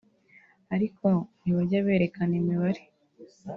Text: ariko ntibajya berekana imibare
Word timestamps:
ariko 0.75 1.07
ntibajya 1.41 1.79
berekana 1.85 2.33
imibare 2.41 2.81